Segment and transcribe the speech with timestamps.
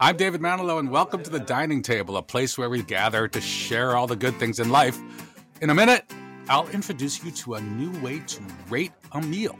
[0.00, 3.40] I'm David Manilow, and welcome to the dining table, a place where we gather to
[3.40, 4.98] share all the good things in life.
[5.60, 6.04] In a minute,
[6.48, 9.56] I'll introduce you to a new way to rate a meal.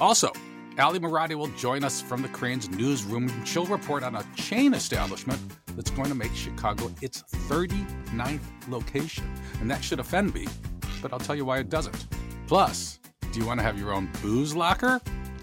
[0.00, 0.32] Also,
[0.78, 3.30] Ally Marotti will join us from the Crain's newsroom.
[3.44, 5.40] She'll report on a chain establishment
[5.76, 9.24] that's going to make Chicago its 39th location.
[9.60, 10.46] And that should offend me,
[11.02, 12.06] but I'll tell you why it doesn't.
[12.46, 13.00] Plus,
[13.32, 15.00] do you want to have your own booze locker?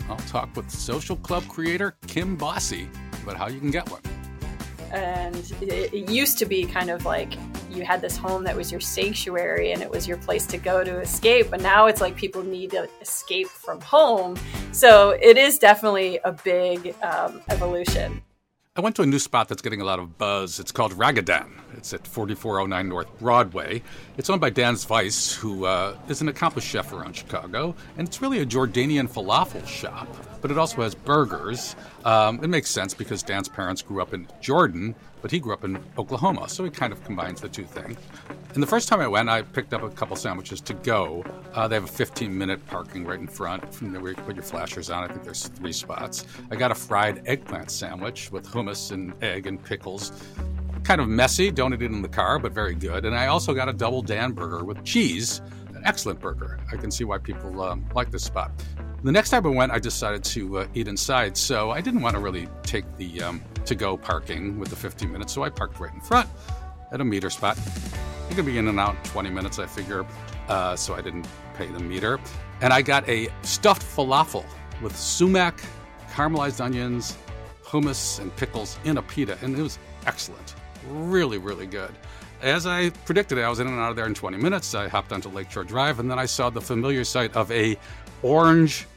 [0.10, 2.88] I'll talk with social club creator Kim Bosse
[3.24, 4.02] about how you can get one.
[4.92, 7.38] And it, used to be kind of like
[7.70, 10.84] you had this home that was your sanctuary and it was your place to go
[10.84, 11.50] to escape.
[11.50, 14.36] But now it's like people need to escape from home.
[14.72, 18.22] So it is definitely a big um, evolution.
[18.74, 20.58] I went to a new spot that's getting a lot of buzz.
[20.58, 21.52] It's called Ragadan.
[21.74, 23.84] It's at 4409 North Broadway.
[24.18, 28.22] It's owned by Dan Weiss, who uh, is an accomplished chef around Chicago, and it's
[28.22, 30.08] really a Jordanian falafel shop.
[30.40, 31.76] But it also has burgers.
[32.06, 35.64] Um, it makes sense because Dan's parents grew up in Jordan, but he grew up
[35.64, 37.98] in Oklahoma, so he kind of combines the two things.
[38.54, 41.24] And the first time I went, I picked up a couple sandwiches to go.
[41.54, 44.44] Uh, they have a 15 minute parking right in front from where you put your
[44.44, 45.04] flashers on.
[45.04, 46.26] I think there's three spots.
[46.50, 50.12] I got a fried eggplant sandwich with hummus and egg and pickles.
[50.84, 53.06] Kind of messy, it in the car, but very good.
[53.06, 56.60] And I also got a double Dan burger with cheese, an excellent burger.
[56.72, 58.52] I can see why people um, like this spot.
[59.04, 62.16] The next time I went, I decided to uh, eat inside, so I didn't want
[62.16, 65.80] to really take the um, to go parking with the 15 minutes, so I parked
[65.80, 66.30] right in front
[66.92, 67.58] at a meter spot.
[68.30, 70.06] You can be in and out in 20 minutes, I figure,
[70.48, 72.20] uh, so I didn't pay the meter.
[72.62, 74.46] And I got a stuffed falafel
[74.82, 75.62] with sumac,
[76.12, 77.18] caramelized onions,
[77.64, 80.56] hummus, and pickles in a pita, and it was excellent.
[80.88, 81.92] Really, really good.
[82.42, 84.74] As I predicted, I was in and out of there in 20 minutes.
[84.74, 87.78] I hopped onto Lakeshore Drive, and then I saw the familiar sight of a
[88.24, 88.88] orange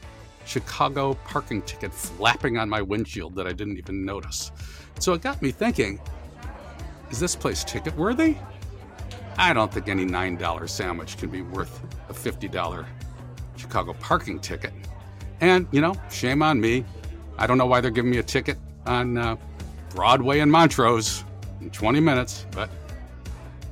[0.45, 4.51] Chicago parking ticket flapping on my windshield that I didn't even notice.
[4.99, 5.99] So it got me thinking
[7.11, 8.35] is this place ticket worthy?
[9.37, 12.85] I don't think any $9 sandwich can be worth a $50
[13.57, 14.73] Chicago parking ticket.
[15.41, 16.85] And, you know, shame on me.
[17.37, 19.35] I don't know why they're giving me a ticket on uh,
[19.89, 21.25] Broadway and Montrose
[21.61, 22.69] in 20 minutes, but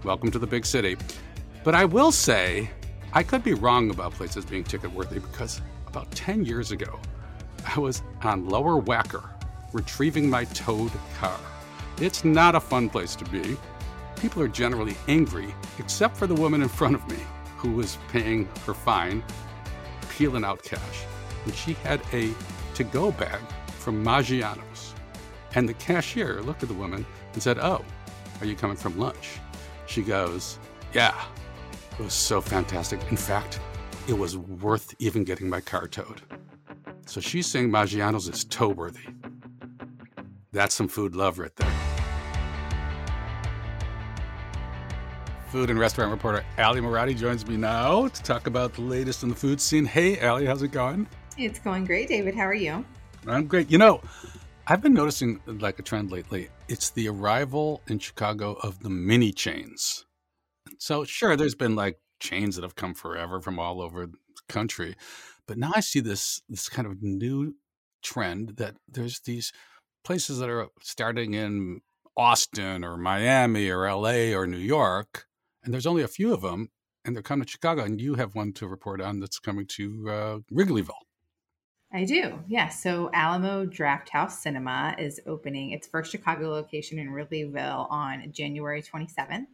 [0.04, 0.98] welcome to the big city.
[1.64, 2.70] But I will say,
[3.14, 5.62] I could be wrong about places being ticket worthy because
[5.94, 7.00] about 10 years ago,
[7.76, 9.30] I was on Lower Wacker
[9.74, 11.40] retrieving my towed car.
[12.02, 13.56] It's not a fun place to be.
[14.16, 17.20] People are generally angry, except for the woman in front of me
[17.58, 19.24] who was paying her fine,
[20.10, 21.06] peeling out cash.
[21.46, 22.32] And she had a
[22.74, 23.40] to go bag
[23.78, 24.96] from Maggiano's.
[25.54, 27.86] And the cashier looked at the woman and said, Oh,
[28.40, 29.40] are you coming from lunch?
[29.86, 30.58] She goes,
[30.92, 31.24] Yeah.
[32.00, 33.00] It was so fantastic.
[33.12, 33.60] In fact,
[34.08, 36.22] it was worth even getting my car towed.
[37.06, 39.04] So she's saying Maggiano's is tow worthy.
[40.52, 41.72] That's some food love right there.
[45.48, 49.30] Food and restaurant reporter Ally Marotti joins me now to talk about the latest in
[49.30, 49.86] the food scene.
[49.86, 51.08] Hey, Ally, how's it going?
[51.38, 52.36] It's going great, David.
[52.36, 52.84] How are you?
[53.28, 53.70] I'm great.
[53.70, 54.02] You know,
[54.68, 56.50] I've been noticing like a trend lately.
[56.68, 60.06] It's the arrival in Chicago of the mini chains.
[60.78, 64.18] So, sure, there's been like chains that have come forever from all over the
[64.48, 64.96] country.
[65.48, 67.56] But now I see this this kind of new
[68.02, 69.52] trend that there's these
[70.04, 71.82] places that are starting in
[72.16, 75.28] Austin or Miami or LA or New York,
[75.64, 76.70] and there's only a few of them,
[77.04, 77.84] and they're coming to Chicago.
[77.84, 81.04] And you have one to report on that's coming to uh, Wrigleyville.
[81.96, 82.70] I do, yeah.
[82.70, 89.46] So Alamo Drafthouse Cinema is opening its first Chicago location in Wrigleyville on January 27th.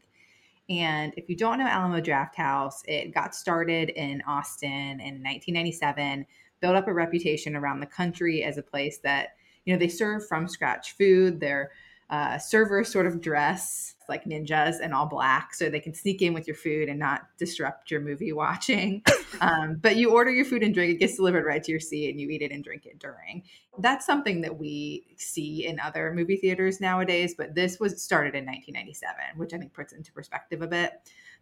[0.69, 6.25] And if you don't know Alamo Drafthouse, it got started in Austin in 1997,
[6.61, 9.29] built up a reputation around the country as a place that,
[9.65, 11.39] you know, they serve from scratch food.
[11.39, 11.71] Their
[12.09, 16.33] uh, servers sort of dress like ninjas and all black so they can sneak in
[16.33, 19.03] with your food and not disrupt your movie watching.
[19.39, 22.09] Um, but you order your food and drink, it gets delivered right to your seat
[22.09, 23.43] and you eat it and drink it during.
[23.77, 28.45] That's something that we see in other movie theaters nowadays, but this was started in
[28.45, 30.93] 1997, which I think puts into perspective a bit.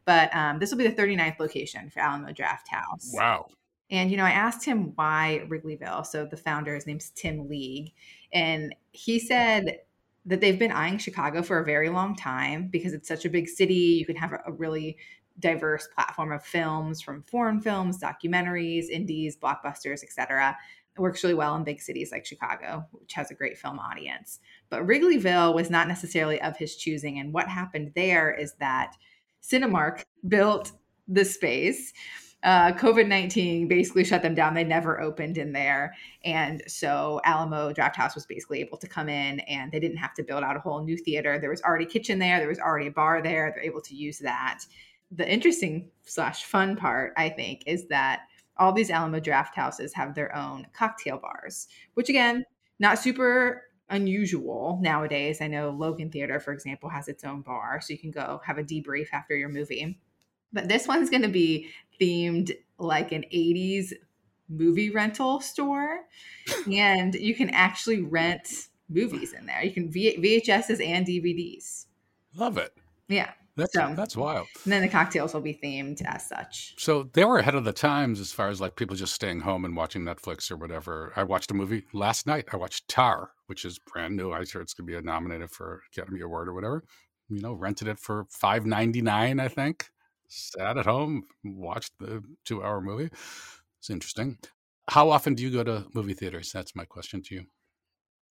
[0.04, 3.13] But um, this will be the 39th location for Alamo Drafthouse.
[3.13, 3.48] Wow.
[3.90, 6.06] And, you know, I asked him why Wrigleyville.
[6.06, 7.94] So the founder, his name's Tim League.
[8.34, 9.80] And he said
[10.27, 13.47] that they've been eyeing Chicago for a very long time because it's such a big
[13.47, 13.74] city.
[13.74, 14.97] You can have a, a really
[15.39, 20.56] diverse platform of films from foreign films, documentaries, indies, blockbusters, etc.
[20.95, 24.39] It works really well in big cities like Chicago, which has a great film audience.
[24.69, 27.19] But Wrigleyville was not necessarily of his choosing.
[27.19, 28.95] And what happened there is that
[29.41, 30.74] Cinemark built
[31.07, 31.94] the space
[32.48, 34.54] uh, COVID 19 basically shut them down.
[34.54, 35.94] They never opened in there.
[36.24, 40.24] And so Alamo Drafthouse was basically able to come in and they didn't have to
[40.24, 41.38] build out a whole new theater.
[41.38, 43.52] There was already a kitchen there, there was already a bar there.
[43.54, 44.60] They're able to use that.
[45.12, 48.22] The interesting slash fun part, I think, is that
[48.56, 52.46] all these Alamo Drafthouses have their own cocktail bars, which again,
[52.80, 55.42] not super unusual nowadays.
[55.42, 58.58] I know Logan Theater, for example, has its own bar, so you can go have
[58.58, 60.00] a debrief after your movie.
[60.54, 63.94] But this one's going to be themed like an 80s
[64.50, 66.02] movie rental store,
[66.72, 69.64] and you can actually rent movies in there.
[69.64, 71.86] You can v- VHSs and DVDs.
[72.36, 72.72] Love it.
[73.10, 73.32] Yeah.
[73.58, 74.48] That's So- that's wild.
[74.64, 76.76] And then the cocktails will be themed as such.
[76.78, 79.66] So they were ahead of the times as far as like people just staying home
[79.66, 81.12] and watching Netflix or whatever.
[81.16, 82.46] I watched a movie last night.
[82.54, 84.32] I watched Tar, which is brand new.
[84.32, 86.84] I heard it's gonna be nominated for Academy Award or whatever.
[87.30, 89.90] You know, rented it for five ninety nine, I think.
[90.27, 93.09] Sat at home, watched the two hour movie.
[93.79, 94.38] It's interesting.
[94.89, 96.51] How often do you go to movie theaters?
[96.51, 97.45] That's my question to you.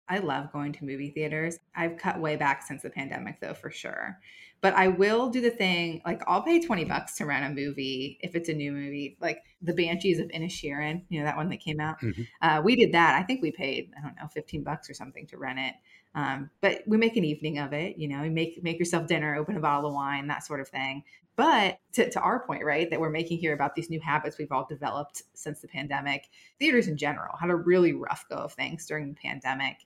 [0.09, 1.59] I love going to movie theaters.
[1.75, 4.19] I've cut way back since the pandemic, though, for sure.
[4.63, 8.19] But I will do the thing like I'll pay 20 bucks to rent a movie
[8.23, 11.59] if it's a new movie, like The Banshees of Inisherin, you know, that one that
[11.59, 12.01] came out.
[12.01, 12.27] Mhm.
[12.41, 13.21] Uh, we did that.
[13.21, 15.75] I think we paid, I don't know, 15 bucks or something to rent it.
[16.15, 19.35] Um, but we make an evening of it, you know, you make make yourself dinner,
[19.35, 21.03] open a bottle of wine, that sort of thing.
[21.35, 24.53] But to, to our point, right, that we're making here about these new habits we've
[24.53, 26.29] all developed since the pandemic,
[26.59, 29.79] theaters in general had a really rough go of things during the pandemic.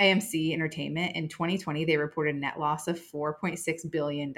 [0.00, 4.34] AMC Entertainment in 2020, they reported a net loss of $4.6 billion.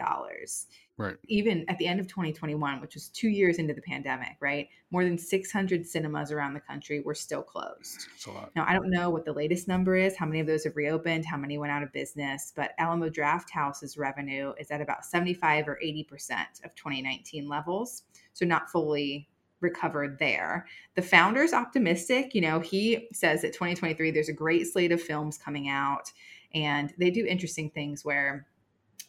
[0.97, 1.17] Right.
[1.29, 4.69] Even at the end of 2021, which was two years into the pandemic, right?
[4.91, 8.07] More than 600 cinemas around the country were still closed.
[8.17, 8.51] It's a lot.
[8.57, 11.25] Now, I don't know what the latest number is, how many of those have reopened,
[11.25, 15.79] how many went out of business, but Alamo Drafthouse's revenue is at about 75 or
[15.85, 18.03] 80% of 2019 levels.
[18.33, 19.29] So, not fully
[19.61, 20.67] recovered there.
[20.95, 22.35] The founder's optimistic.
[22.35, 26.13] You know, he says that 2023, there's a great slate of films coming out,
[26.55, 28.47] and they do interesting things where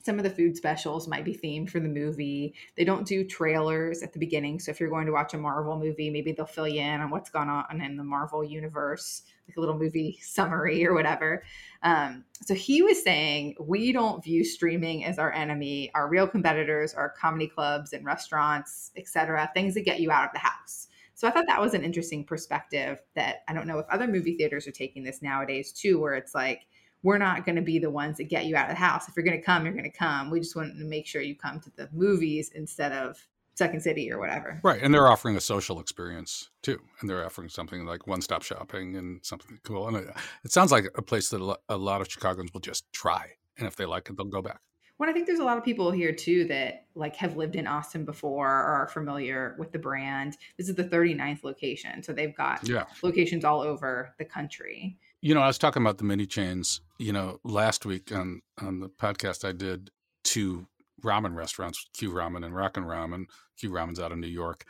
[0.10, 2.56] some of the food specials might be themed for the movie.
[2.76, 4.60] They don't do trailers at the beginning.
[4.60, 7.12] So if you're going to watch a Marvel movie, maybe they'll fill you in on
[7.12, 11.44] what's gone on in the Marvel universe, like a little movie summary or whatever.
[11.84, 15.92] Um, so he was saying, we don't view streaming as our enemy.
[15.94, 20.34] Our real competitors are comedy clubs and restaurants, etc., things that get you out of
[20.34, 20.88] the house.
[21.14, 24.38] So I thought that was an interesting perspective that I don't know if other movie
[24.38, 26.66] theaters are taking this nowadays too, where it's like,
[27.04, 29.08] we're not going to be the ones that get you out of the house.
[29.08, 30.30] If you're going to come, you're going to come.
[30.30, 33.26] We just want to make sure you come to the movies instead of
[33.56, 34.60] Second City or whatever.
[34.64, 34.82] Right.
[34.82, 36.80] And they're offering a social experience too.
[37.00, 39.88] And they're offering something like one stop shopping and something cool.
[39.88, 40.08] And it,
[40.46, 43.32] it sounds like a place that a a lot of Chicagoans will just try.
[43.58, 44.62] And if they like it, they'll go back.
[44.98, 47.68] Well, I think there's a lot of people here too that like have lived in
[47.68, 50.38] Austin before or are familiar with the brand.
[50.58, 52.04] This is the 39th location.
[52.04, 52.84] So they've got Yeah.
[53.02, 54.98] locations all over the country.
[55.22, 58.80] You know, I was talking about the mini chains, you know, last week on, on
[58.80, 59.90] the podcast I did
[60.24, 60.68] two
[61.04, 63.26] ramen restaurants, Q Ramen and Rockin' Ramen.
[63.58, 64.64] Q Ramen's out of New York.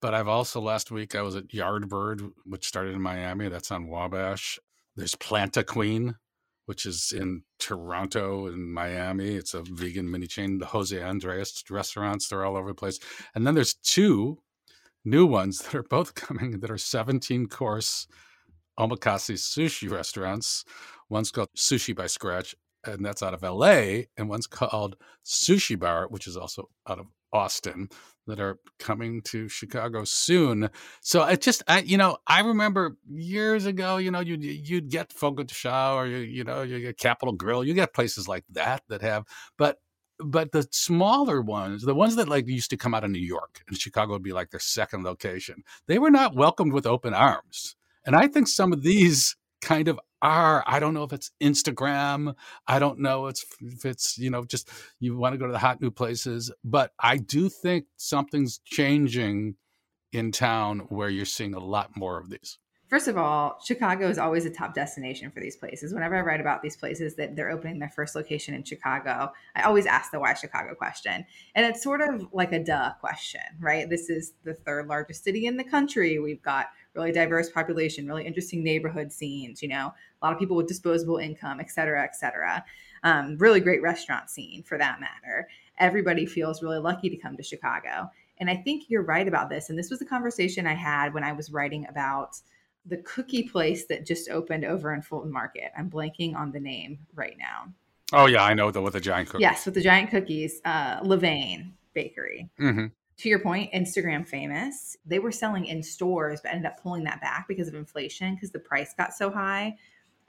[0.00, 3.48] But I've also last week I was at Yardbird, which started in Miami.
[3.48, 4.58] That's on Wabash.
[4.96, 6.16] There's Planta Queen,
[6.64, 9.34] which is in Toronto and Miami.
[9.34, 10.58] It's a vegan mini chain.
[10.58, 12.98] The Jose Andres restaurants, they're all over the place.
[13.34, 14.38] And then there's two
[15.04, 18.06] new ones that are both coming that are 17 course
[18.88, 20.64] omakase sushi restaurants.
[21.08, 26.08] One's called Sushi by Scratch, and that's out of LA, and one's called Sushi Bar,
[26.08, 27.88] which is also out of Austin,
[28.26, 30.68] that are coming to Chicago soon.
[31.00, 35.12] So it just, I, you know, I remember years ago, you know, you'd you'd get
[35.12, 38.44] Fogo de Chao or you, you know, you get Capital Grille, you get places like
[38.50, 39.24] that that have,
[39.58, 39.78] but
[40.18, 43.62] but the smaller ones, the ones that like used to come out of New York
[43.68, 47.76] and Chicago would be like their second location, they were not welcomed with open arms.
[48.04, 50.62] And I think some of these kind of are.
[50.66, 52.34] I don't know if it's Instagram.
[52.66, 54.68] I don't know if it's, you know, just
[55.00, 56.52] you want to go to the hot new places.
[56.64, 59.56] But I do think something's changing
[60.12, 62.58] in town where you're seeing a lot more of these.
[62.88, 65.94] First of all, Chicago is always a top destination for these places.
[65.94, 69.62] Whenever I write about these places that they're opening their first location in Chicago, I
[69.62, 71.24] always ask the why Chicago question.
[71.54, 73.88] And it's sort of like a duh question, right?
[73.88, 76.18] This is the third largest city in the country.
[76.18, 80.56] We've got really diverse population, really interesting neighborhood scenes, you know, a lot of people
[80.56, 82.64] with disposable income, et cetera, et cetera.
[83.02, 85.48] Um, really great restaurant scene for that matter.
[85.78, 88.10] Everybody feels really lucky to come to Chicago.
[88.38, 89.70] And I think you're right about this.
[89.70, 92.36] And this was a conversation I had when I was writing about
[92.86, 95.70] the cookie place that just opened over in Fulton Market.
[95.76, 97.72] I'm blanking on the name right now.
[98.12, 99.42] Oh yeah, I know the with the giant cookies.
[99.42, 102.50] Yes, with the giant cookies, uh, Levain Bakery.
[102.58, 102.86] hmm
[103.18, 104.96] to your point, Instagram famous.
[105.06, 108.50] They were selling in stores, but ended up pulling that back because of inflation because
[108.50, 109.76] the price got so high.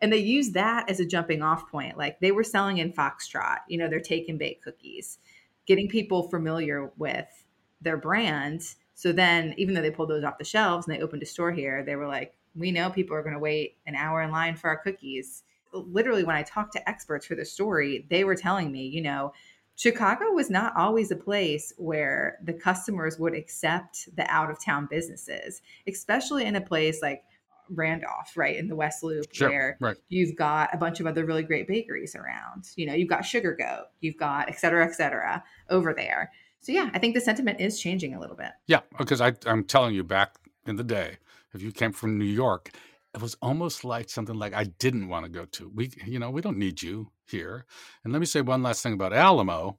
[0.01, 1.97] And they used that as a jumping off point.
[1.97, 5.19] Like they were selling in Foxtrot, you know, their take and bake cookies,
[5.65, 7.27] getting people familiar with
[7.81, 8.75] their brand.
[8.95, 11.51] So then, even though they pulled those off the shelves and they opened a store
[11.51, 14.55] here, they were like, we know people are going to wait an hour in line
[14.55, 15.43] for our cookies.
[15.73, 19.33] Literally, when I talked to experts for the story, they were telling me, you know,
[19.75, 24.87] Chicago was not always a place where the customers would accept the out of town
[24.89, 27.23] businesses, especially in a place like
[27.69, 29.97] Randolph, right in the West Loop, Sure, where right.
[30.09, 32.65] you've got a bunch of other really great bakeries around.
[32.75, 36.31] You know, you've got Sugar Goat, you've got et cetera, et cetera over there.
[36.59, 38.51] So yeah, I think the sentiment is changing a little bit.
[38.67, 41.17] Yeah, because I, I'm telling you, back in the day,
[41.53, 42.71] if you came from New York,
[43.13, 45.71] it was almost like something like I didn't want to go to.
[45.73, 47.65] We, you know, we don't need you here.
[48.03, 49.77] And let me say one last thing about Alamo,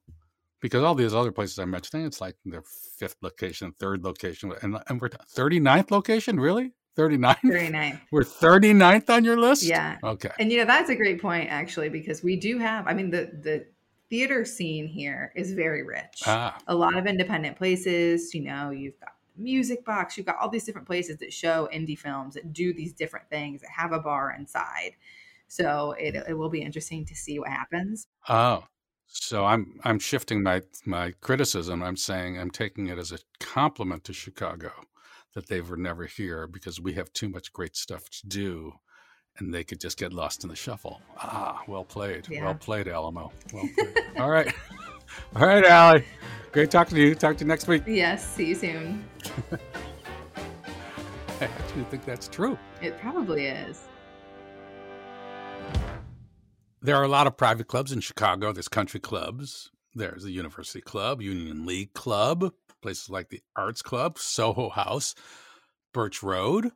[0.61, 2.63] because all these other places I'm mentioning, it's like their
[2.99, 6.73] fifth location, third location, and, and we're 39th location, really?
[6.97, 7.41] 39th?
[7.43, 8.01] 39.
[8.13, 9.65] We're 39th on your list?
[9.65, 9.99] Yeah.
[10.05, 10.31] Okay.
[10.39, 13.31] And you know, that's a great point actually, because we do have, I mean, the
[13.43, 13.67] the
[14.11, 16.23] theater scene here is very rich.
[16.25, 18.33] Ah, a lot of independent places.
[18.33, 21.99] You know, you've got Music Box, you've got all these different places that show indie
[21.99, 24.93] films that do these different things that have a bar inside.
[25.49, 28.07] So it, it will be interesting to see what happens.
[28.29, 28.65] oh.
[29.07, 31.85] So I'm I'm shifting my my criticism.
[31.85, 34.73] I'm saying I'm taking it as a compliment to Chicago
[35.35, 38.73] that they were never here because we have too much great stuff to do
[39.39, 41.01] and they could just get lost in the shuffle.
[41.19, 42.27] Ah, well played.
[42.29, 42.45] Yeah.
[42.45, 43.33] Well played, Alamo.
[43.53, 43.99] Well played.
[44.19, 44.53] All right.
[45.37, 46.03] All right, Ally.
[46.55, 47.17] Great talking to you.
[47.17, 47.83] Talk to you next week.
[47.85, 49.05] Yes, see you soon.
[51.41, 52.57] I actually think that's true.
[52.81, 53.89] It probably is.
[56.81, 58.53] There are a lot of private clubs in Chicago.
[58.53, 59.73] There's country clubs.
[59.97, 65.17] There's the University Club, Union League Club, places like the Arts Club, Soho House,
[65.93, 66.71] Birch Road.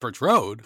[0.00, 0.62] Birch Road,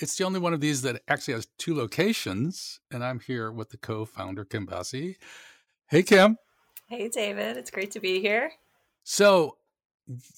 [0.00, 2.80] it's the only one of these that actually has two locations.
[2.90, 5.14] And I'm here with the co founder, Kim Bosse.
[5.88, 6.36] Hey, Kim.
[6.92, 7.56] Hey, David.
[7.56, 8.52] It's great to be here.
[9.02, 9.56] So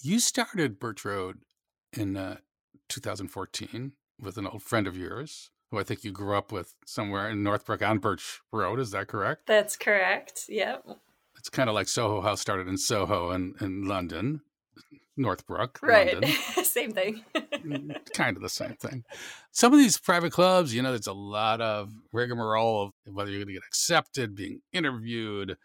[0.02, 1.40] you started Birch Road
[1.92, 2.36] in uh,
[2.88, 7.28] 2014 with an old friend of yours who I think you grew up with somewhere
[7.28, 8.78] in Northbrook on Birch Road.
[8.78, 9.48] Is that correct?
[9.48, 10.44] That's correct.
[10.48, 10.86] Yep.
[11.36, 14.40] It's kind of like Soho House started in Soho in, in London,
[15.16, 16.12] Northbrook, Right.
[16.12, 16.30] London.
[16.62, 17.24] Same thing.
[17.34, 19.02] Mm, kind of the same thing.
[19.50, 23.40] Some of these private clubs, you know, there's a lot of rigmarole of whether you're
[23.40, 25.56] going to get accepted, being interviewed,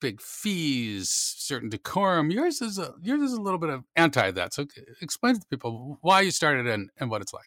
[0.00, 2.30] big fees, certain decorum.
[2.30, 4.54] Yours is a yours is a little bit of anti that.
[4.54, 4.66] So
[5.00, 7.46] explain to people why you started and, and what it's like.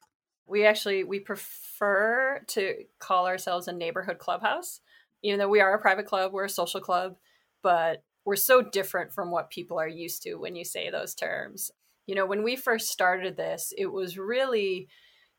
[0.50, 4.82] we actually we prefer to call ourselves a neighborhood clubhouse
[5.22, 7.16] even though we are a private club we're a social club
[7.62, 11.72] but we're so different from what people are used to when you say those terms
[12.08, 14.88] you know when we first started this it was really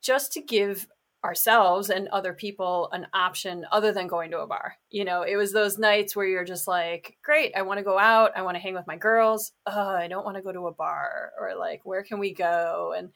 [0.03, 0.87] just to give
[1.25, 4.77] ourselves and other people an option other than going to a bar.
[4.91, 7.99] You know it was those nights where you're just like great i want to go
[7.99, 9.53] out i want to hang with my girls.
[9.67, 12.95] Oh, i don't want to go to a bar or like where can we go?
[12.97, 13.11] And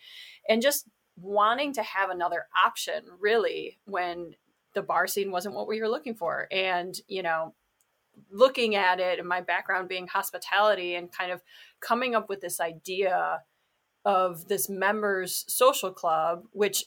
[0.48, 4.34] and just wanting to have another option really when
[4.74, 6.46] the bar scene wasn't what we were looking for.
[6.50, 7.54] And you know
[8.30, 11.42] looking at it and my background being hospitality and kind of
[11.80, 13.40] coming up with this idea
[14.04, 16.84] of this members social club which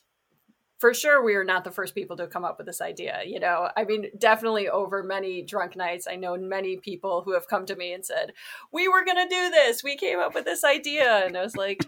[0.77, 3.39] for sure we are not the first people to come up with this idea you
[3.39, 3.69] know?
[3.75, 7.75] I mean definitely over many drunk nights i know many people who have come to
[7.75, 8.34] me and said
[8.72, 9.84] we were going to do this.
[9.84, 11.25] We came up with this idea.
[11.25, 11.86] And i was like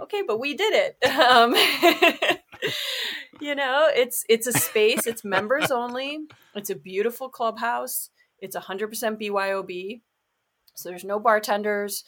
[0.00, 0.96] okay but we did it.
[1.20, 1.54] Um,
[3.40, 6.20] you know it's it's a space it's members only.
[6.54, 8.10] It's a beautiful clubhouse.
[8.38, 10.00] It's 100% byob
[10.74, 12.04] so there's no bartenders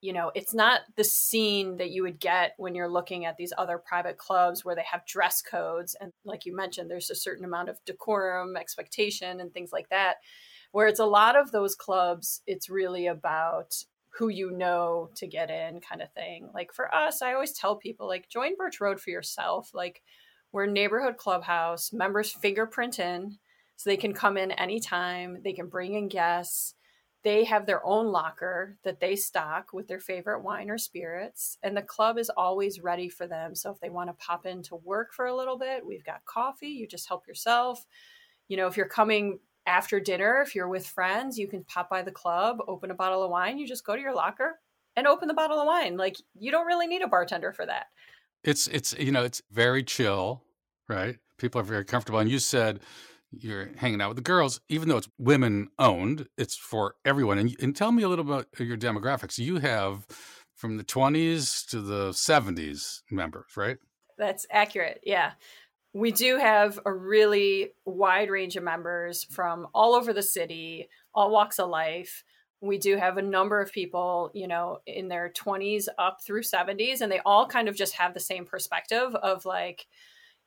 [0.00, 3.52] you know it's not the scene that you would get when you're looking at these
[3.58, 7.44] other private clubs where they have dress codes and like you mentioned there's a certain
[7.44, 10.16] amount of decorum expectation and things like that.
[10.72, 13.74] Where it's a lot of those clubs it's really about
[14.18, 16.48] who you know to get in kind of thing.
[16.54, 19.70] Like for us i always tell people like join birch road for yourself.
[19.74, 20.02] Like
[20.52, 21.92] we're neighborhood clubhouse.
[21.92, 23.38] Members fingerprint in
[23.76, 25.38] so they can come in anytime.
[25.44, 26.74] They can bring in guests
[27.22, 31.76] they have their own locker that they stock with their favorite wine or spirits and
[31.76, 34.76] the club is always ready for them so if they want to pop in to
[34.76, 37.86] work for a little bit we've got coffee you just help yourself
[38.48, 42.02] you know if you're coming after dinner if you're with friends you can pop by
[42.02, 44.58] the club open a bottle of wine you just go to your locker
[44.96, 47.86] and open the bottle of wine like you don't really need a bartender for that
[48.42, 50.42] It's it's you know it's very chill,
[50.88, 51.18] right?
[51.36, 52.20] People are very comfortable.
[52.20, 52.80] And you said
[53.32, 57.38] you're hanging out with the girls, even though it's women owned, it's for everyone.
[57.38, 59.38] And, and tell me a little about uh, your demographics.
[59.38, 60.06] You have
[60.56, 63.78] from the 20s to the 70s members, right?
[64.18, 65.00] That's accurate.
[65.04, 65.32] Yeah.
[65.92, 71.30] We do have a really wide range of members from all over the city, all
[71.30, 72.24] walks of life.
[72.60, 77.00] We do have a number of people, you know, in their 20s up through 70s,
[77.00, 79.86] and they all kind of just have the same perspective of like,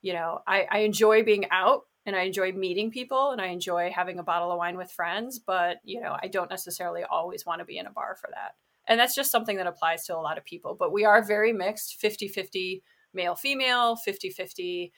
[0.01, 3.91] you know, I, I enjoy being out and I enjoy meeting people and I enjoy
[3.95, 7.59] having a bottle of wine with friends, but you know, I don't necessarily always want
[7.59, 8.55] to be in a bar for that.
[8.87, 11.53] And that's just something that applies to a lot of people, but we are very
[11.53, 12.81] mixed, 50-50
[13.13, 14.91] male female, 50-50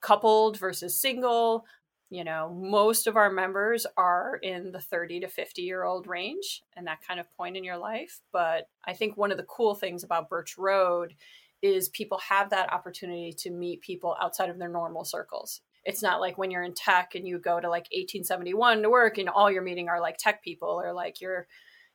[0.00, 1.64] coupled versus single.
[2.08, 6.64] You know, most of our members are in the 30 to 50 year old range
[6.76, 9.76] and that kind of point in your life, but I think one of the cool
[9.76, 11.14] things about Birch Road
[11.62, 16.20] is people have that opportunity to meet people outside of their normal circles it's not
[16.20, 19.50] like when you're in tech and you go to like 1871 to work and all
[19.50, 21.46] you're meeting are like tech people or like you're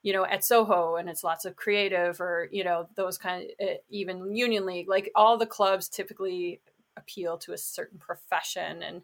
[0.02, 3.50] you know at soho and it's lots of creative or you know those kind of
[3.60, 6.62] eh, even union league like all the clubs typically
[6.98, 9.02] appeal to a certain profession and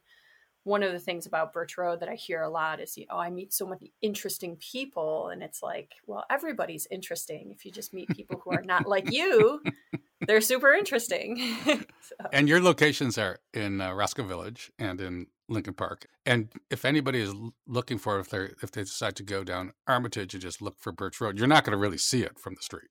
[0.63, 3.15] one of the things about Birch Road that I hear a lot is, you know
[3.15, 5.29] oh, I meet so many interesting people.
[5.29, 7.51] And it's like, well, everybody's interesting.
[7.51, 9.61] If you just meet people who are not like you,
[10.27, 11.55] they're super interesting.
[11.65, 12.15] so.
[12.31, 16.07] And your locations are in uh, Roscoe Village and in Lincoln Park.
[16.25, 17.33] And if anybody is
[17.67, 20.91] looking for if they if they decide to go down Armitage and just look for
[20.91, 22.89] Birch Road, you're not going to really see it from the street.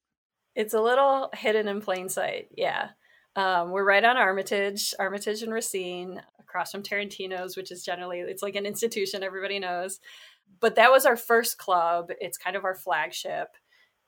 [0.55, 2.49] It's a little hidden in plain sight.
[2.57, 2.91] Yeah.
[3.37, 8.43] Um, we're right on Armitage, Armitage and Racine, across from Tarantino's, which is generally it's
[8.43, 10.01] like an institution everybody knows.
[10.59, 12.11] But that was our first club.
[12.21, 13.49] It's kind of our flagship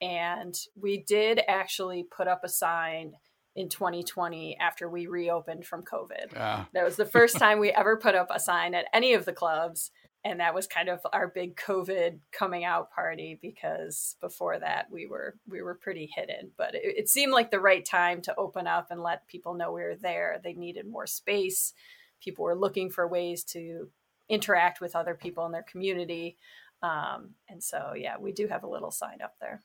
[0.03, 3.13] and we did actually put up a sign
[3.55, 6.33] in 2020 after we reopened from COVID.
[6.33, 6.65] Yeah.
[6.75, 9.33] That was the first time we ever put up a sign at any of the
[9.33, 9.93] clubs.
[10.25, 15.07] And that was kind of our big COVID coming out party because before that we
[15.07, 16.51] were we were pretty hidden.
[16.57, 19.73] But it, it seemed like the right time to open up and let people know
[19.73, 20.41] we were there.
[20.43, 21.75] They needed more space.
[22.23, 23.89] People were looking for ways to
[24.29, 26.39] interact with other people in their community.
[26.83, 29.63] Um, and so, yeah, we do have a little sign up there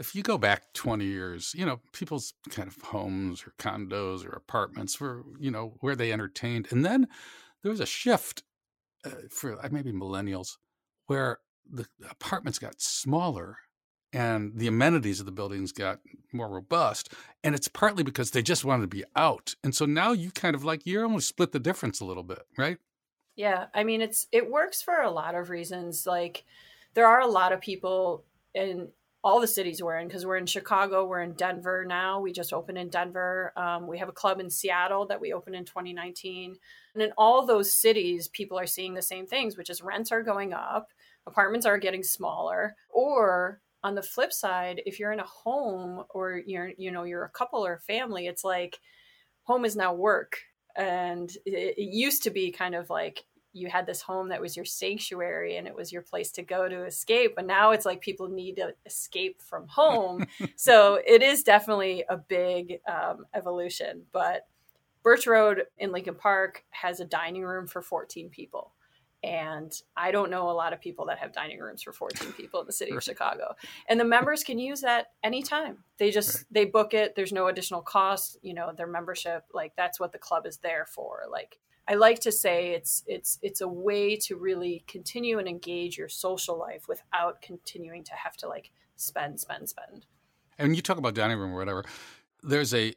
[0.00, 4.30] if you go back 20 years, you know, people's kind of homes or condos or
[4.30, 6.66] apartments were, you know, where they entertained.
[6.70, 7.06] And then
[7.62, 8.42] there was a shift
[9.04, 10.56] uh, for maybe millennials
[11.06, 11.38] where
[11.70, 13.58] the apartments got smaller
[14.10, 16.00] and the amenities of the buildings got
[16.32, 17.12] more robust.
[17.44, 19.54] And it's partly because they just wanted to be out.
[19.62, 22.42] And so now you kind of like, you're almost split the difference a little bit,
[22.56, 22.78] right?
[23.36, 23.66] Yeah.
[23.74, 26.06] I mean, it's, it works for a lot of reasons.
[26.06, 26.44] Like,
[26.94, 28.88] there are a lot of people and
[29.22, 32.20] all the cities we're in because we're in Chicago, we're in Denver now.
[32.20, 33.52] We just opened in Denver.
[33.56, 36.56] Um, we have a club in Seattle that we opened in 2019.
[36.94, 40.22] And in all those cities, people are seeing the same things, which is rents are
[40.22, 40.88] going up,
[41.26, 42.76] apartments are getting smaller.
[42.88, 47.24] Or on the flip side, if you're in a home or you're, you know, you're
[47.24, 48.80] a couple or a family, it's like
[49.42, 50.38] home is now work.
[50.76, 54.56] And it, it used to be kind of like you had this home that was
[54.56, 58.00] your sanctuary and it was your place to go to escape but now it's like
[58.00, 60.26] people need to escape from home.
[60.56, 64.46] So it is definitely a big um, evolution but
[65.02, 68.72] birch road in lincoln park has a dining room for 14 people.
[69.22, 72.60] And i don't know a lot of people that have dining rooms for 14 people
[72.60, 73.54] in the city of chicago.
[73.88, 75.78] And the members can use that anytime.
[75.98, 76.44] They just right.
[76.50, 77.14] they book it.
[77.16, 78.38] There's no additional cost.
[78.42, 81.24] You know their membership like that's what the club is there for.
[81.30, 81.58] Like
[81.90, 86.08] I like to say it's it's it's a way to really continue and engage your
[86.08, 90.06] social life without continuing to have to like spend spend spend.
[90.56, 91.84] And you talk about dining room or whatever.
[92.44, 92.94] There's a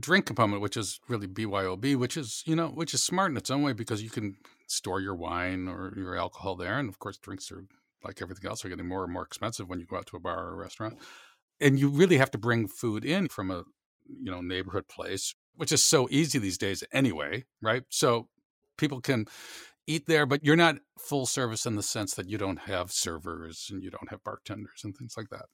[0.00, 3.48] drink component which is really BYOB, which is you know which is smart in its
[3.48, 4.34] own way because you can
[4.66, 7.64] store your wine or your alcohol there, and of course drinks are
[8.02, 10.20] like everything else are getting more and more expensive when you go out to a
[10.20, 10.98] bar or a restaurant.
[11.60, 13.62] And you really have to bring food in from a
[14.08, 17.84] you know neighborhood place which is so easy these days anyway, right?
[17.88, 18.28] So
[18.82, 19.26] people can
[19.86, 23.68] eat there, but you're not full service in the sense that you don't have servers
[23.70, 25.46] and you don't have bartenders and things like that.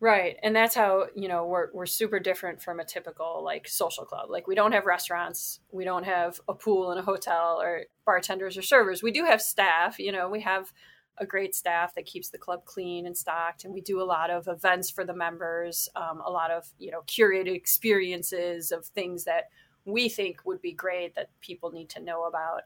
[0.00, 0.36] Right.
[0.42, 4.28] And that's how, you know, we're we're super different from a typical like social club.
[4.30, 8.58] Like we don't have restaurants, we don't have a pool in a hotel or bartenders
[8.58, 9.02] or servers.
[9.02, 10.72] We do have staff, you know, we have
[11.18, 14.28] a great staff that keeps the club clean and stocked and we do a lot
[14.28, 19.24] of events for the members um, a lot of you know curated experiences of things
[19.24, 19.44] that
[19.86, 22.62] we think would be great that people need to know about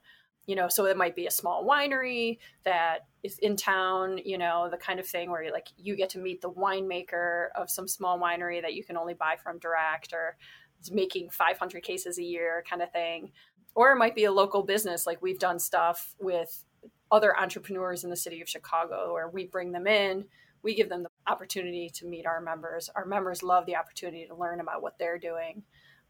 [0.46, 4.68] you know so it might be a small winery that is in town you know
[4.70, 7.87] the kind of thing where you like you get to meet the winemaker of some
[7.87, 10.37] small winery that you can only buy from direct or
[10.80, 13.30] is making 500 cases a year kind of thing
[13.74, 16.64] or it might be a local business like we've done stuff with
[17.11, 20.24] other entrepreneurs in the city of Chicago, where we bring them in,
[20.62, 22.90] we give them the opportunity to meet our members.
[22.94, 25.62] Our members love the opportunity to learn about what they're doing.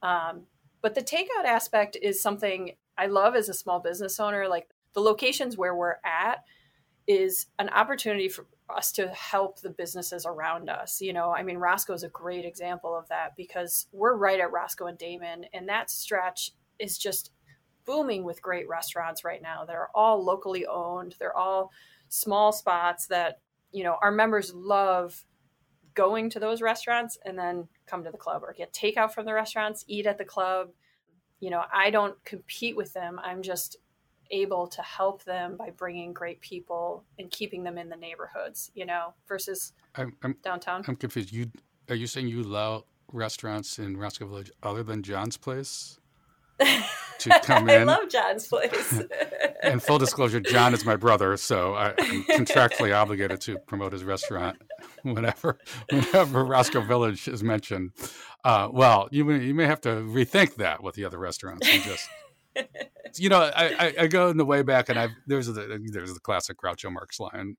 [0.02, 0.42] Um,
[0.82, 4.48] but the takeout aspect is something I love as a small business owner.
[4.48, 6.44] Like the locations where we're at
[7.06, 11.00] is an opportunity for us to help the businesses around us.
[11.00, 14.52] You know, I mean, Roscoe is a great example of that because we're right at
[14.52, 17.32] Roscoe and Damon, and that stretch is just
[17.84, 21.16] booming with great restaurants right now that are all locally owned.
[21.18, 21.72] They're all
[22.08, 23.40] small spots that,
[23.72, 25.24] you know, our members love
[25.94, 29.34] going to those restaurants and then come to the club or get takeout from the
[29.34, 30.70] restaurants, eat at the club.
[31.40, 33.20] You know, I don't compete with them.
[33.22, 33.76] I'm just
[34.30, 38.86] able to help them by bringing great people and keeping them in the neighborhoods, you
[38.86, 40.84] know, versus I'm, I'm downtown.
[40.86, 41.32] I'm confused.
[41.32, 41.50] You
[41.88, 45.99] are you saying you allow restaurants in Roscoe Village other than John's Place
[47.20, 47.82] to come in?
[47.82, 49.02] I love John's Place.
[49.62, 54.04] and full disclosure, John is my brother, so I, am contractually obligated to promote his
[54.04, 54.58] restaurant
[55.02, 55.58] whenever
[55.90, 57.92] whenever Roscoe Village is mentioned.
[58.44, 61.72] Uh, well, you may, you may have to rethink that with the other restaurants.
[61.72, 62.08] You just
[63.16, 66.14] you know, I, I, I, go in the way back, and I there's the there's
[66.14, 67.56] the classic Groucho Marx line.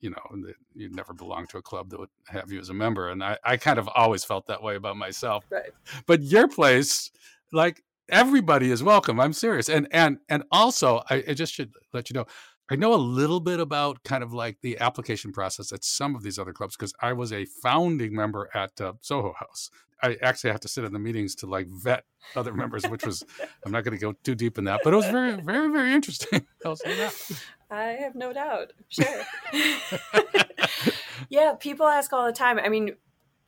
[0.00, 3.10] You know, you never belong to a club that would have you as a member,
[3.10, 5.44] and I, I kind of always felt that way about myself.
[5.50, 5.72] Right.
[6.06, 7.10] But your place,
[7.52, 9.20] like everybody, is welcome.
[9.20, 12.26] I'm serious, and and and also, I, I just should let you know,
[12.70, 16.22] I know a little bit about kind of like the application process at some of
[16.22, 19.70] these other clubs because I was a founding member at uh, Soho House.
[20.02, 22.04] I actually have to sit in the meetings to like vet
[22.36, 23.24] other members, which was
[23.66, 25.92] I'm not going to go too deep in that, but it was very, very, very
[25.92, 26.46] interesting.
[26.64, 27.42] I'll say that.
[27.70, 28.72] I have no doubt.
[28.88, 29.22] Sure.
[31.28, 32.58] yeah, people ask all the time.
[32.58, 32.96] I mean,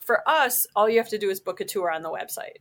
[0.00, 2.58] for us, all you have to do is book a tour on the website.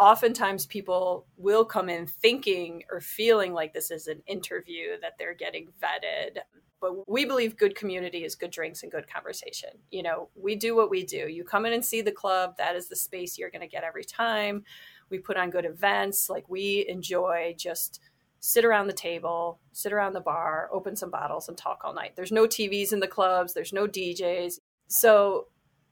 [0.00, 5.34] Oftentimes, people will come in thinking or feeling like this is an interview, that they're
[5.34, 6.38] getting vetted
[6.80, 9.70] but we believe good community is good drinks and good conversation.
[9.90, 11.28] You know, we do what we do.
[11.28, 13.84] You come in and see the club, that is the space you're going to get
[13.84, 14.64] every time.
[15.10, 16.30] We put on good events.
[16.30, 18.00] Like we enjoy just
[18.40, 22.12] sit around the table, sit around the bar, open some bottles and talk all night.
[22.16, 24.54] There's no TVs in the clubs, there's no DJs.
[24.88, 25.48] So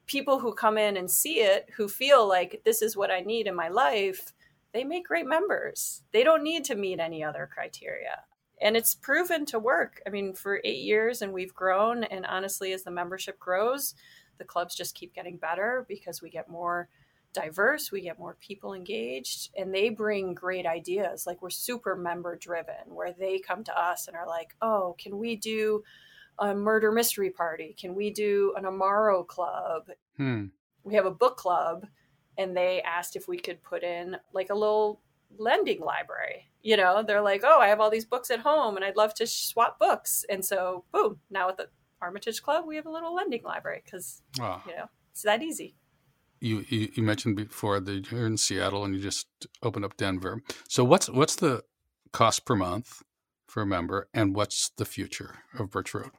[0.09, 3.47] people who come in and see it who feel like this is what I need
[3.47, 4.33] in my life,
[4.73, 6.03] they make great members.
[6.12, 8.25] They don't need to meet any other criteria
[8.61, 10.01] and it's proven to work.
[10.07, 12.05] I mean, for eight years, and we've grown.
[12.05, 13.94] And honestly, as the membership grows,
[14.38, 16.88] the clubs just keep getting better because we get more
[17.35, 21.27] diverse, we get more people engaged, and they bring great ideas.
[21.27, 25.18] Like we're super member driven, where they come to us and are like, "Oh, can
[25.18, 25.83] we do
[26.38, 27.74] a murder mystery party?
[27.79, 29.88] Can we do an Amaro club?
[30.16, 30.46] Hmm.
[30.85, 31.87] We have a book club."
[32.37, 35.01] And they asked if we could put in like a little
[35.37, 36.51] lending library.
[36.62, 39.14] You know, they're like, oh, I have all these books at home and I'd love
[39.14, 40.24] to swap books.
[40.29, 41.68] And so, boom, now at the
[42.01, 44.62] Armitage Club, we have a little lending library because, wow.
[44.66, 45.77] you know, it's that easy.
[46.40, 49.27] You, you, you mentioned before that you're in Seattle and you just
[49.62, 50.42] opened up Denver.
[50.68, 51.64] So what's what's the
[52.12, 53.03] cost per month
[53.48, 56.11] for a member, and what's the future of Birch Road?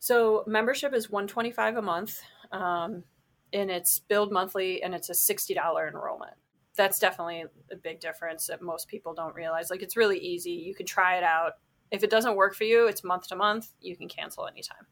[0.00, 3.04] So membership is one twenty five a month, um,
[3.52, 6.34] and it's billed monthly, and it's a sixty dollar enrollment
[6.76, 9.70] that's definitely a big difference that most people don't realize.
[9.70, 10.52] Like it's really easy.
[10.52, 11.54] You can try it out.
[11.90, 13.68] If it doesn't work for you, it's month to month.
[13.80, 14.86] You can cancel anytime.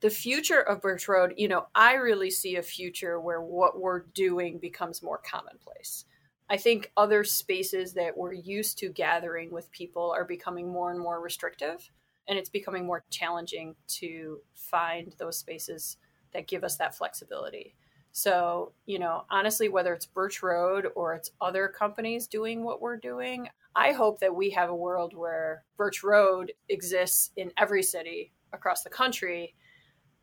[0.00, 4.00] The future of Birch Road, you know, I really see a future where what we're
[4.14, 6.06] doing becomes more commonplace.
[6.50, 10.98] I think other spaces that we're used to gathering with people are becoming more and
[10.98, 11.88] more restrictive,
[12.28, 15.96] and it's becoming more challenging to find those spaces
[16.32, 17.74] that give us that flexibility.
[18.12, 22.98] So, you know, honestly, whether it's Birch Road or it's other companies doing what we're
[22.98, 28.32] doing, I hope that we have a world where Birch Road exists in every city
[28.52, 29.54] across the country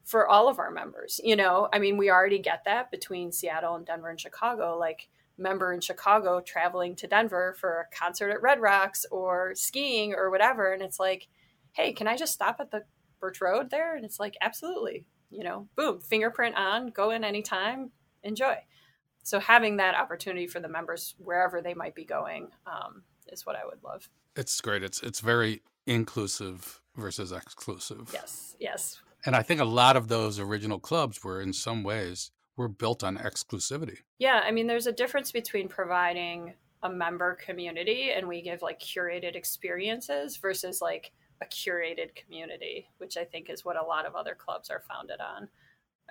[0.03, 1.19] for all of our members.
[1.23, 4.77] You know, I mean, we already get that between Seattle and Denver and Chicago.
[4.77, 5.09] Like,
[5.39, 10.29] member in Chicago traveling to Denver for a concert at Red Rocks or skiing or
[10.29, 10.73] whatever.
[10.73, 11.27] And it's like,
[11.73, 12.83] hey, can I just stop at the
[13.19, 13.95] Birch Road there?
[13.95, 17.91] And it's like, absolutely you know, boom, fingerprint on, go in anytime,
[18.23, 18.55] enjoy.
[19.23, 23.55] So having that opportunity for the members wherever they might be going um, is what
[23.55, 24.09] I would love.
[24.35, 24.83] It's great.
[24.83, 28.09] It's it's very inclusive versus exclusive.
[28.13, 29.01] Yes, yes.
[29.25, 33.03] And I think a lot of those original clubs were in some ways were built
[33.03, 33.97] on exclusivity.
[34.17, 38.79] Yeah, I mean there's a difference between providing a member community and we give like
[38.79, 44.15] curated experiences versus like a curated community, which I think is what a lot of
[44.15, 45.49] other clubs are founded on.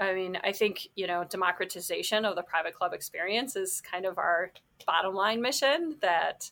[0.00, 4.16] I mean, I think, you know, democratization of the private club experience is kind of
[4.16, 4.52] our
[4.86, 6.50] bottom line mission that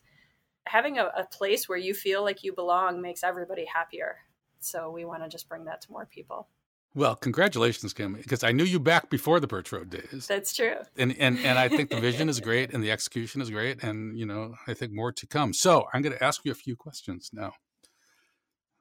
[0.67, 4.17] having a, a place where you feel like you belong makes everybody happier.
[4.59, 6.49] so we want to just bring that to more people.
[6.95, 10.27] Well, congratulations, Kim, because I knew you back before the Birch Road days.
[10.27, 10.77] That's true.
[10.97, 14.19] And and and I think the vision is great and the execution is great and
[14.19, 15.53] you know, I think more to come.
[15.53, 17.53] So, I'm going to ask you a few questions now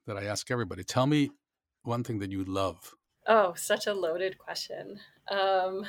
[0.08, 0.84] that I ask everybody.
[0.84, 1.32] Tell me
[1.84, 2.96] one thing that you love.
[3.28, 5.00] Oh, such a loaded question.
[5.30, 5.86] Um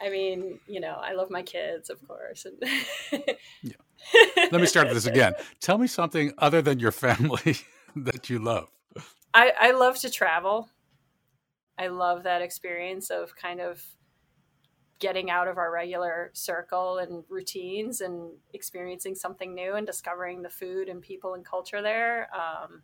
[0.00, 2.46] I mean, you know, I love my kids, of course.
[3.62, 3.72] yeah.
[4.36, 5.32] Let me start this again.
[5.60, 7.56] Tell me something other than your family
[7.96, 8.68] that you love.
[9.32, 10.68] I, I love to travel.
[11.78, 13.82] I love that experience of kind of
[14.98, 20.48] getting out of our regular circle and routines and experiencing something new and discovering the
[20.48, 22.28] food and people and culture there.
[22.34, 22.82] Um,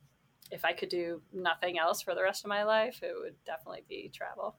[0.52, 3.84] if I could do nothing else for the rest of my life, it would definitely
[3.88, 4.56] be travel.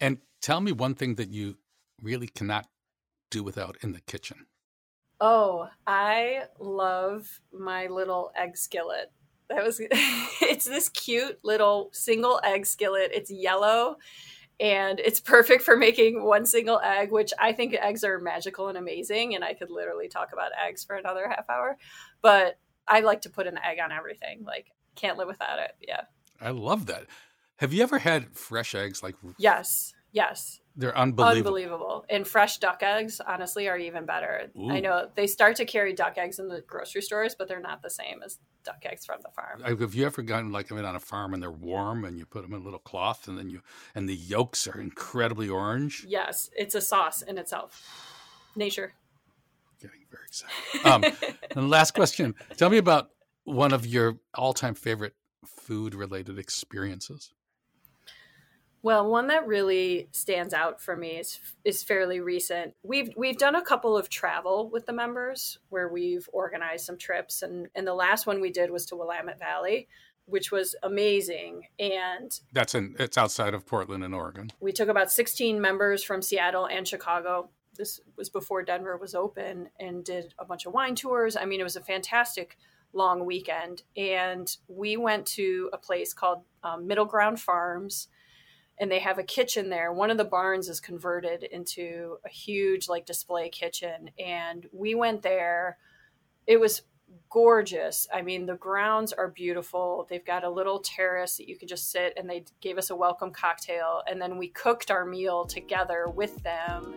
[0.00, 1.56] And tell me one thing that you
[2.02, 2.66] really cannot
[3.30, 4.46] do without in the kitchen.
[5.20, 9.12] Oh, I love my little egg skillet.
[9.48, 13.10] That was it's this cute little single egg skillet.
[13.12, 13.96] It's yellow
[14.58, 18.78] and it's perfect for making one single egg, which I think eggs are magical and
[18.78, 21.76] amazing and I could literally talk about eggs for another half hour.
[22.22, 24.44] But I like to put an egg on everything.
[24.44, 24.66] Like
[25.00, 25.72] can't live without it.
[25.86, 26.02] Yeah.
[26.40, 27.06] I love that.
[27.56, 29.92] Have you ever had fresh eggs like Yes.
[30.12, 30.60] Yes.
[30.76, 31.48] They're unbelievable.
[31.48, 32.04] Unbelievable.
[32.08, 34.50] And fresh duck eggs, honestly, are even better.
[34.56, 34.70] Ooh.
[34.70, 37.82] I know they start to carry duck eggs in the grocery stores, but they're not
[37.82, 39.60] the same as duck eggs from the farm.
[39.62, 42.24] Have you ever gotten like them in on a farm and they're warm and you
[42.24, 43.60] put them in a little cloth and then you
[43.94, 46.06] and the yolks are incredibly orange?
[46.08, 47.82] Yes, it's a sauce in itself.
[48.56, 48.94] Nature.
[49.80, 50.86] Getting very excited.
[50.86, 51.04] Um,
[51.56, 53.10] and last question: Tell me about
[53.44, 55.14] one of your all-time favorite
[55.46, 57.32] food-related experiences.
[58.82, 62.72] Well, one that really stands out for me is is fairly recent.
[62.82, 67.42] We've we've done a couple of travel with the members where we've organized some trips,
[67.42, 69.86] and and the last one we did was to Willamette Valley,
[70.24, 71.64] which was amazing.
[71.78, 74.50] And that's in it's outside of Portland in Oregon.
[74.60, 77.50] We took about sixteen members from Seattle and Chicago.
[77.76, 81.36] This was before Denver was open, and did a bunch of wine tours.
[81.36, 82.56] I mean, it was a fantastic
[82.92, 88.08] long weekend, and we went to a place called um, Middle Ground Farms
[88.80, 89.92] and they have a kitchen there.
[89.92, 95.20] One of the barns is converted into a huge like display kitchen and we went
[95.20, 95.76] there.
[96.46, 96.82] It was
[97.28, 98.08] gorgeous.
[98.12, 100.06] I mean, the grounds are beautiful.
[100.08, 102.96] They've got a little terrace that you could just sit and they gave us a
[102.96, 106.94] welcome cocktail and then we cooked our meal together with them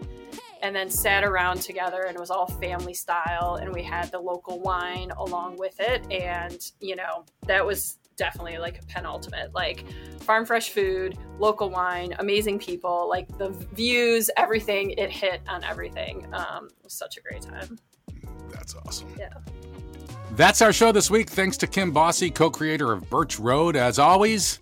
[0.63, 4.19] and then sat around together and it was all family style and we had the
[4.19, 9.53] local wine along with it and you know, that was definitely like a penultimate.
[9.53, 9.85] Like
[10.21, 14.91] farm fresh food, local wine, amazing people, like the views, everything.
[14.91, 16.27] It hit on everything.
[16.33, 17.77] Um, it was such a great time.
[18.49, 19.13] That's awesome.
[19.19, 19.33] Yeah.
[20.35, 21.29] That's our show this week.
[21.29, 23.75] Thanks to Kim Bosse co creator of Birch Road.
[23.75, 24.59] As always,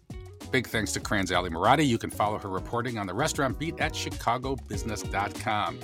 [0.52, 1.88] big thanks to Crain's Ally Marotti.
[1.88, 5.80] You can follow her reporting on the restaurant beat at chicagobusiness.com.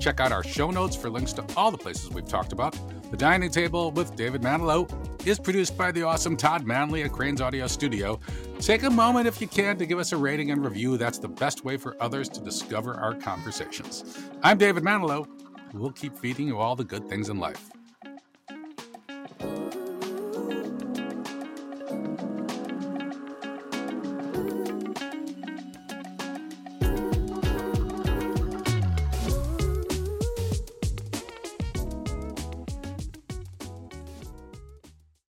[0.00, 2.76] Check out our show notes for links to all the places we've talked about.
[3.10, 4.90] The Dining Table with David Manilow
[5.26, 8.20] is produced by the awesome Todd Manley at Crain's Audio Studio.
[8.58, 10.98] Take a moment, if you can, to give us a rating and review.
[10.98, 14.18] That's the best way for others to discover our conversations.
[14.42, 15.26] I'm David Manilow.
[15.72, 17.70] We'll keep feeding you all the good things in life.